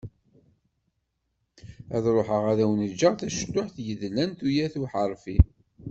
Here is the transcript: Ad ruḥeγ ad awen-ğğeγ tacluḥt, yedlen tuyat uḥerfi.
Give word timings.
Ad 1.95 2.05
ruḥeγ 2.15 2.45
ad 2.51 2.59
awen-ğğeγ 2.63 3.01
tacluḥt, 3.19 3.75
yedlen 3.87 4.31
tuyat 4.39 4.75
uḥerfi. 4.83 5.37